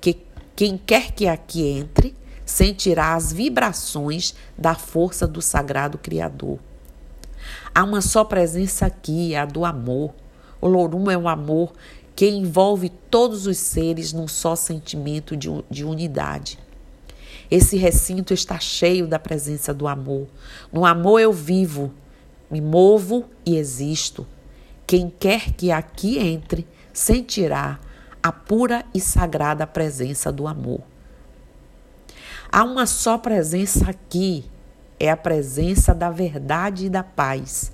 Que 0.00 0.16
quem 0.56 0.78
quer 0.78 1.12
que 1.12 1.28
aqui 1.28 1.66
entre 1.66 2.14
sentirá 2.46 3.14
as 3.14 3.30
vibrações 3.30 4.34
da 4.56 4.74
força 4.74 5.26
do 5.26 5.42
sagrado 5.42 5.98
Criador. 5.98 6.58
Há 7.74 7.84
uma 7.84 8.00
só 8.00 8.24
presença 8.24 8.86
aqui, 8.86 9.34
é 9.34 9.38
a 9.38 9.44
do 9.44 9.66
amor. 9.66 10.14
O 10.62 10.66
Lorum 10.66 11.10
é 11.10 11.16
o 11.16 11.28
amor 11.28 11.74
que 12.16 12.26
envolve 12.26 12.88
todos 13.10 13.46
os 13.46 13.58
seres 13.58 14.14
num 14.14 14.26
só 14.26 14.56
sentimento 14.56 15.36
de, 15.36 15.48
de 15.70 15.84
unidade. 15.84 16.58
Esse 17.50 17.76
recinto 17.76 18.32
está 18.32 18.60
cheio 18.60 19.08
da 19.08 19.18
presença 19.18 19.74
do 19.74 19.88
amor. 19.88 20.28
No 20.72 20.86
amor 20.86 21.18
eu 21.18 21.32
vivo, 21.32 21.92
me 22.50 22.60
movo 22.60 23.24
e 23.44 23.56
existo. 23.56 24.26
Quem 24.86 25.10
quer 25.10 25.52
que 25.52 25.72
aqui 25.72 26.18
entre 26.18 26.66
sentirá 26.92 27.80
a 28.22 28.30
pura 28.30 28.84
e 28.94 29.00
sagrada 29.00 29.66
presença 29.66 30.30
do 30.30 30.46
amor. 30.46 30.80
Há 32.52 32.64
uma 32.64 32.86
só 32.86 33.16
presença 33.16 33.88
aqui, 33.88 34.44
é 34.98 35.10
a 35.10 35.16
presença 35.16 35.94
da 35.94 36.10
verdade 36.10 36.86
e 36.86 36.90
da 36.90 37.02
paz. 37.02 37.72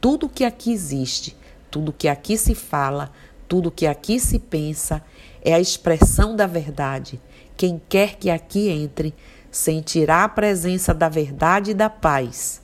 Tudo 0.00 0.28
que 0.28 0.44
aqui 0.44 0.72
existe, 0.72 1.36
tudo 1.70 1.92
que 1.92 2.06
aqui 2.06 2.38
se 2.38 2.54
fala, 2.54 3.10
tudo 3.48 3.70
que 3.70 3.86
aqui 3.86 4.20
se 4.20 4.38
pensa 4.38 5.02
é 5.42 5.52
a 5.52 5.60
expressão 5.60 6.36
da 6.36 6.46
verdade 6.46 7.20
quem 7.60 7.78
quer 7.90 8.16
que 8.16 8.30
aqui 8.30 8.70
entre 8.70 9.14
sentirá 9.50 10.24
a 10.24 10.28
presença 10.30 10.94
da 10.94 11.10
verdade 11.10 11.72
e 11.72 11.74
da 11.74 11.90
paz. 11.90 12.62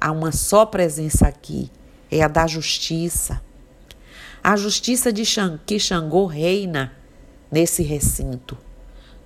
Há 0.00 0.12
uma 0.12 0.30
só 0.30 0.64
presença 0.64 1.26
aqui, 1.26 1.68
é 2.08 2.22
a 2.22 2.28
da 2.28 2.46
justiça. 2.46 3.42
A 4.44 4.54
justiça 4.54 5.12
de 5.12 5.24
que 5.66 5.80
Xangô 5.80 6.26
reina 6.26 6.92
nesse 7.50 7.82
recinto. 7.82 8.56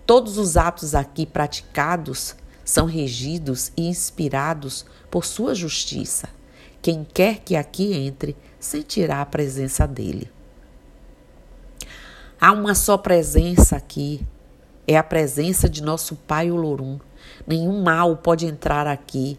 todos 0.07 0.39
os 0.39 0.57
atos 0.57 0.95
aqui 0.95 1.27
praticados 1.27 2.35
são 2.65 2.87
regidos 2.87 3.73
e 3.77 3.89
inspirados 3.89 4.87
por 5.11 5.27
sua 5.27 5.55
justiça. 5.55 6.31
Quem 6.81 7.05
quer 7.05 7.41
que 7.41 7.57
aqui 7.57 7.93
entre 7.93 8.35
sentirá 8.59 9.21
a 9.21 9.27
presença 9.27 9.87
dele. 9.87 10.33
Há 12.41 12.53
uma 12.53 12.75
só 12.75 12.97
presença 12.97 13.77
aqui, 13.77 14.27
é 14.87 14.97
a 14.97 15.03
presença 15.03 15.69
de 15.69 15.83
nosso 15.83 16.17
Pai 16.17 16.51
Olorum. 16.51 16.99
Nenhum 17.47 17.83
mal 17.83 18.17
pode 18.17 18.47
entrar 18.47 18.87
aqui. 18.87 19.39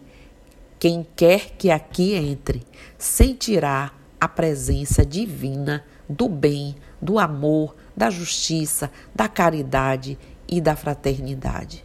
Quem 0.79 1.05
quer 1.15 1.51
que 1.57 1.69
aqui 1.69 2.13
entre 2.13 2.63
sentirá 2.97 3.91
a 4.19 4.27
presença 4.27 5.05
divina 5.05 5.83
do 6.07 6.27
bem, 6.27 6.75
do 7.01 7.17
amor, 7.17 7.75
da 7.95 8.09
justiça, 8.09 8.91
da 9.13 9.27
caridade 9.27 10.17
e 10.47 10.59
da 10.59 10.75
fraternidade. 10.75 11.83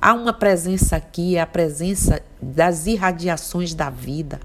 Há 0.00 0.12
uma 0.12 0.32
presença 0.32 0.96
aqui, 0.96 1.36
é 1.36 1.40
a 1.40 1.46
presença 1.46 2.22
das 2.40 2.86
irradiações 2.86 3.74
da 3.74 3.88
vida. 3.88 4.38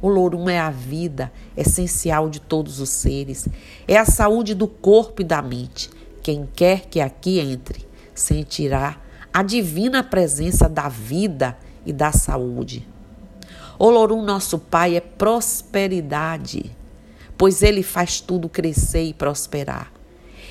O 0.00 0.08
lorum 0.08 0.48
é 0.48 0.58
a 0.58 0.70
vida 0.70 1.30
essencial 1.56 2.30
de 2.30 2.40
todos 2.40 2.80
os 2.80 2.88
seres, 2.88 3.48
é 3.86 3.98
a 3.98 4.04
saúde 4.04 4.54
do 4.54 4.66
corpo 4.68 5.20
e 5.20 5.24
da 5.24 5.42
mente. 5.42 5.90
Quem 6.30 6.48
quer 6.54 6.82
que 6.82 7.00
aqui 7.00 7.40
entre 7.40 7.84
sentirá 8.14 9.00
a 9.32 9.42
divina 9.42 10.04
presença 10.04 10.68
da 10.68 10.88
vida 10.88 11.58
e 11.84 11.92
da 11.92 12.12
saúde. 12.12 12.86
O 13.76 13.90
lorum, 13.90 14.22
nosso 14.22 14.56
Pai, 14.56 14.94
é 14.94 15.00
prosperidade, 15.00 16.70
pois 17.36 17.64
ele 17.64 17.82
faz 17.82 18.20
tudo 18.20 18.48
crescer 18.48 19.02
e 19.06 19.12
prosperar. 19.12 19.92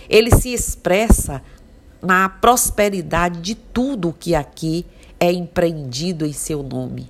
Ele 0.10 0.36
se 0.36 0.54
expressa 0.54 1.42
na 2.02 2.28
prosperidade 2.28 3.40
de 3.40 3.56
tudo 3.56 4.14
que 4.20 4.36
aqui 4.36 4.86
é 5.18 5.32
empreendido 5.32 6.26
em 6.26 6.34
seu 6.34 6.62
nome. 6.62 7.10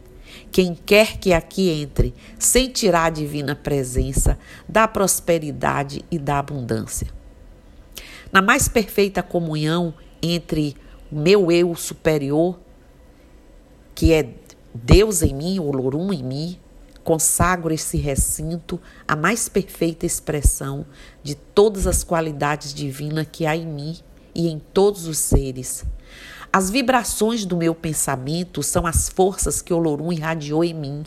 Quem 0.51 0.75
quer 0.75 1.17
que 1.17 1.33
aqui 1.33 1.71
entre 1.71 2.13
sentirá 2.38 3.05
a 3.05 3.09
divina 3.09 3.55
presença 3.55 4.38
da 4.67 4.88
prosperidade 4.88 6.05
e 6.11 6.19
da 6.19 6.38
abundância. 6.38 7.17
Na 8.31 8.41
mais 8.41 8.67
perfeita 8.67 9.24
comunhão 9.24 9.93
entre 10.21 10.75
o 11.12 11.15
meu 11.15 11.51
eu 11.51 11.74
superior, 11.75 12.59
que 13.95 14.13
é 14.13 14.29
Deus 14.74 15.24
em 15.24 15.33
mim, 15.33 15.59
o 15.59 15.71
Lorum 15.71 16.13
em 16.13 16.24
mim, 16.24 16.59
consagro 17.03 17.74
esse 17.74 17.98
recinto 17.98 18.79
à 19.07 19.15
mais 19.15 19.50
perfeita 19.50 20.05
expressão 20.05 20.86
de 21.24 21.33
todas 21.33 21.88
as 21.88 22.03
qualidades 22.03 22.71
divinas 22.71 23.27
que 23.31 23.48
há 23.48 23.55
em 23.55 23.65
mim 23.65 23.98
e 24.36 24.48
em 24.48 24.59
todos 24.59 25.07
os 25.07 25.17
seres. 25.17 25.83
As 26.53 26.69
vibrações 26.69 27.45
do 27.45 27.57
meu 27.57 27.74
pensamento 27.74 28.62
são 28.62 28.86
as 28.86 29.09
forças 29.09 29.59
que 29.59 29.74
Olorum 29.74 30.13
irradiou 30.13 30.63
em 30.63 30.74
mim, 30.74 31.03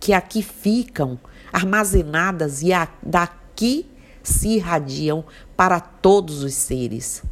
que 0.00 0.14
aqui 0.14 0.42
ficam 0.42 1.18
armazenadas 1.52 2.62
e 2.62 2.70
daqui 3.02 3.86
se 4.22 4.48
irradiam 4.56 5.24
para 5.56 5.80
todos 5.80 6.42
os 6.42 6.54
seres, 6.54 7.22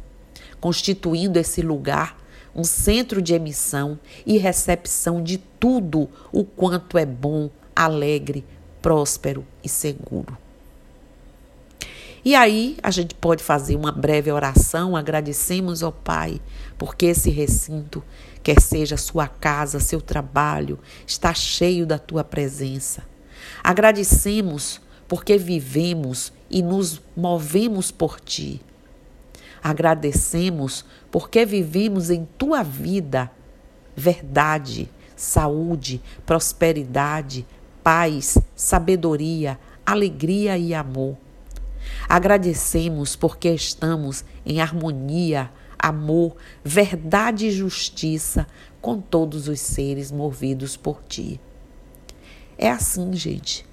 constituindo 0.59 1.39
esse 1.39 1.61
lugar 1.61 2.17
um 2.55 2.63
centro 2.63 3.21
de 3.21 3.33
emissão 3.33 3.99
e 4.25 4.37
recepção 4.37 5.23
de 5.23 5.37
tudo 5.37 6.09
o 6.31 6.43
quanto 6.43 6.97
é 6.97 7.05
bom, 7.05 7.49
alegre, 7.75 8.45
próspero 8.81 9.45
e 9.63 9.69
seguro. 9.69 10.37
E 12.25 12.35
aí 12.35 12.77
a 12.81 12.89
gente 12.89 13.13
pode 13.15 13.43
fazer 13.43 13.75
uma 13.75 13.91
breve 13.91 14.31
oração, 14.31 14.95
agradecemos 14.95 15.83
ao 15.83 15.91
Pai, 15.91 16.39
porque 16.77 17.07
esse 17.07 17.29
recinto, 17.29 18.01
quer 18.41 18.61
seja 18.61 18.95
sua 18.95 19.27
casa, 19.27 19.79
seu 19.79 19.99
trabalho, 19.99 20.79
está 21.05 21.33
cheio 21.33 21.85
da 21.85 21.99
tua 21.99 22.23
presença. 22.23 23.03
Agradecemos 23.61 24.79
porque 25.05 25.37
vivemos 25.37 26.31
e 26.53 26.61
nos 26.61 27.01
movemos 27.17 27.89
por 27.89 28.21
ti. 28.21 28.61
Agradecemos 29.61 30.85
porque 31.09 31.47
vivemos 31.47 32.11
em 32.11 32.27
tua 32.37 32.61
vida 32.61 33.31
verdade, 33.95 34.87
saúde, 35.15 35.99
prosperidade, 36.27 37.43
paz, 37.83 38.37
sabedoria, 38.55 39.59
alegria 39.83 40.55
e 40.55 40.75
amor. 40.75 41.17
Agradecemos 42.07 43.15
porque 43.15 43.49
estamos 43.49 44.23
em 44.45 44.61
harmonia, 44.61 45.51
amor, 45.79 46.35
verdade 46.63 47.47
e 47.47 47.51
justiça 47.51 48.45
com 48.79 49.01
todos 49.01 49.47
os 49.47 49.59
seres 49.59 50.11
movidos 50.11 50.77
por 50.77 51.01
ti. 51.03 51.39
É 52.59 52.69
assim, 52.69 53.11
gente. 53.13 53.72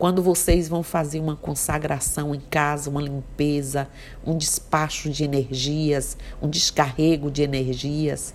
Quando 0.00 0.22
vocês 0.22 0.66
vão 0.66 0.82
fazer 0.82 1.20
uma 1.20 1.36
consagração 1.36 2.34
em 2.34 2.40
casa, 2.40 2.88
uma 2.88 3.02
limpeza, 3.02 3.86
um 4.24 4.34
despacho 4.34 5.10
de 5.10 5.24
energias, 5.24 6.16
um 6.40 6.48
descarrego 6.48 7.30
de 7.30 7.42
energias, 7.42 8.32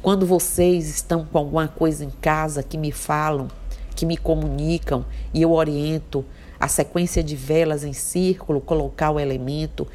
quando 0.00 0.24
vocês 0.24 0.88
estão 0.88 1.24
com 1.24 1.36
alguma 1.36 1.66
coisa 1.66 2.04
em 2.04 2.10
casa 2.10 2.62
que 2.62 2.78
me 2.78 2.92
falam, 2.92 3.48
que 3.96 4.06
me 4.06 4.16
comunicam 4.16 5.04
e 5.34 5.42
eu 5.42 5.50
oriento, 5.50 6.24
a 6.60 6.68
sequência 6.68 7.20
de 7.20 7.34
velas 7.34 7.82
em 7.82 7.92
círculo, 7.92 8.60
colocar 8.60 9.10
o 9.10 9.18
elemento. 9.18 9.88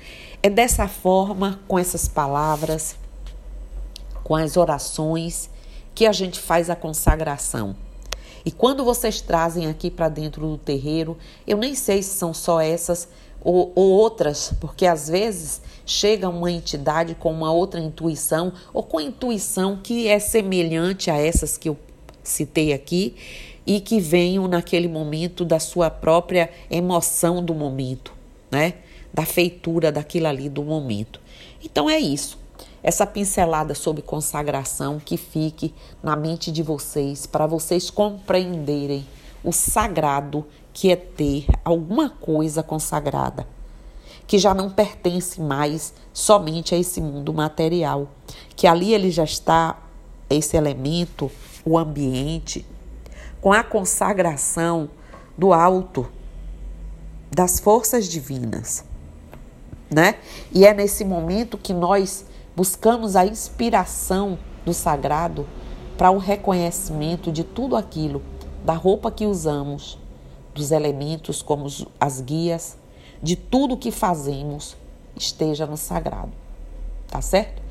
É 0.43 0.49
dessa 0.49 0.89
forma, 0.89 1.57
com 1.69 1.79
essas 1.79 2.05
palavras, 2.05 2.97
com 4.25 4.35
as 4.35 4.57
orações, 4.57 5.49
que 5.95 6.05
a 6.05 6.11
gente 6.11 6.37
faz 6.37 6.69
a 6.69 6.75
consagração. 6.75 7.77
E 8.45 8.51
quando 8.51 8.83
vocês 8.83 9.21
trazem 9.21 9.67
aqui 9.67 9.89
para 9.89 10.09
dentro 10.09 10.47
do 10.47 10.57
terreiro, 10.57 11.17
eu 11.47 11.57
nem 11.57 11.75
sei 11.75 12.03
se 12.03 12.15
são 12.15 12.33
só 12.33 12.59
essas 12.59 13.07
ou, 13.41 13.71
ou, 13.75 13.91
outras, 13.91 14.53
porque 14.59 14.85
às 14.85 15.09
vezes 15.09 15.61
chega 15.85 16.29
uma 16.29 16.51
entidade 16.51 17.13
com 17.15 17.31
uma 17.31 17.51
outra 17.51 17.79
intuição 17.79 18.53
ou 18.73 18.83
com 18.83 19.01
intuição 19.01 19.79
que 19.83 20.07
é 20.07 20.17
semelhante 20.17 21.11
a 21.11 21.17
essas 21.17 21.57
que 21.57 21.67
eu 21.67 21.77
citei 22.23 22.71
aqui 22.71 23.15
e 23.65 23.81
que 23.81 23.99
venham 23.99 24.47
naquele 24.47 24.87
momento 24.87 25.43
da 25.43 25.59
sua 25.59 25.89
própria 25.89 26.49
emoção 26.69 27.43
do 27.43 27.53
momento, 27.53 28.13
né? 28.49 28.75
Da 29.13 29.25
feitura 29.25 29.91
daquilo 29.91 30.27
ali 30.27 30.49
do 30.49 30.63
momento. 30.63 31.19
Então 31.63 31.89
é 31.89 31.99
isso. 31.99 32.42
Essa 32.83 33.07
pincelada 33.07 33.73
sobre 33.73 34.01
consagração 34.01 34.99
que 34.99 35.15
fique 35.15 35.73
na 36.03 36.17
mente 36.17 36.51
de 36.51 36.61
vocês 36.61 37.25
para 37.25 37.47
vocês 37.47 37.89
compreenderem 37.89 39.07
o 39.41 39.53
sagrado 39.53 40.45
que 40.73 40.91
é 40.91 40.95
ter 40.97 41.45
alguma 41.63 42.09
coisa 42.09 42.61
consagrada, 42.61 43.47
que 44.27 44.37
já 44.37 44.53
não 44.53 44.69
pertence 44.69 45.39
mais 45.39 45.93
somente 46.11 46.75
a 46.75 46.77
esse 46.77 46.99
mundo 46.99 47.33
material, 47.33 48.09
que 48.55 48.67
ali 48.67 48.93
ele 48.93 49.11
já 49.11 49.23
está 49.23 49.79
esse 50.29 50.57
elemento, 50.57 51.31
o 51.63 51.77
ambiente, 51.77 52.65
com 53.39 53.53
a 53.53 53.63
consagração 53.63 54.89
do 55.37 55.53
alto, 55.53 56.09
das 57.31 57.59
forças 57.59 58.07
divinas, 58.07 58.83
né? 59.89 60.15
E 60.51 60.65
é 60.65 60.73
nesse 60.73 61.05
momento 61.05 61.57
que 61.57 61.73
nós 61.73 62.25
buscamos 62.55 63.15
a 63.15 63.25
inspiração 63.25 64.37
do 64.65 64.73
sagrado 64.73 65.47
para 65.97 66.11
o 66.11 66.17
reconhecimento 66.17 67.31
de 67.31 67.43
tudo 67.43 67.75
aquilo, 67.75 68.21
da 68.63 68.73
roupa 68.73 69.11
que 69.11 69.25
usamos, 69.25 69.97
dos 70.53 70.71
elementos 70.71 71.41
como 71.41 71.67
as 71.99 72.21
guias, 72.21 72.77
de 73.21 73.35
tudo 73.35 73.77
que 73.77 73.91
fazemos 73.91 74.75
esteja 75.15 75.65
no 75.65 75.77
sagrado. 75.77 76.31
Tá 77.07 77.21
certo? 77.21 77.61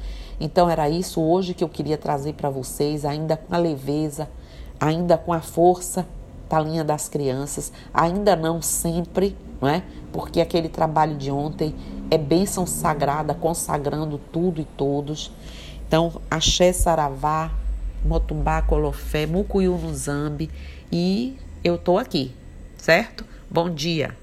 Então 0.41 0.69
era 0.69 0.89
isso 0.89 1.21
hoje 1.21 1.55
que 1.55 1.63
eu 1.63 1.69
queria 1.69 1.97
trazer 1.97 2.35
para 2.35 2.51
vocês, 2.51 3.05
ainda 3.05 3.37
com 3.37 3.55
a 3.55 3.59
leveza 3.59 4.29
ainda 4.83 5.17
com 5.17 5.33
a 5.33 5.41
força 5.41 6.05
da 6.51 6.59
linha 6.59 6.83
das 6.83 7.09
crianças, 7.09 7.73
ainda 7.95 8.35
não 8.35 8.61
sempre, 8.61 9.37
não 9.61 9.69
é? 9.69 9.85
Porque 10.13 10.41
aquele 10.41 10.69
trabalho 10.69 11.17
de 11.17 11.31
ontem 11.31 11.73
é 12.11 12.19
bênção 12.19 12.67
sagrada, 12.67 13.35
consagrando 13.35 14.19
tudo 14.19 14.61
e 14.61 14.65
todos. 14.65 15.33
Então, 15.87 16.21
Axé 16.31 16.73
Saravá, 16.73 17.51
Motumbá 18.05 18.63
Colofé, 18.63 19.27
Mucuyu 19.27 19.77
no 19.77 19.95
Zambi 19.95 20.51
e 20.91 21.37
eu 21.63 21.79
tô 21.79 21.99
aqui, 21.99 22.33
certo? 22.77 23.25
Bom 23.51 23.71
dia. 23.71 24.22